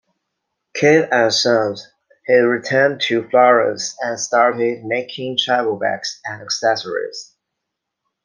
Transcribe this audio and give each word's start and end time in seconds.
Cave 0.73 1.09
and 1.11 1.31
Sons, 1.31 1.87
he 2.25 2.33
returned 2.33 3.01
to 3.01 3.29
Florence 3.29 3.95
and 3.99 4.19
started 4.19 4.83
making 4.83 5.37
travel 5.37 5.77
bags 5.77 6.19
and 6.25 6.41
accessories. 6.41 7.35